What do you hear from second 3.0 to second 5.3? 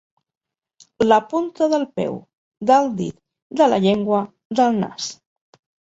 dit, de la llengua, del nas.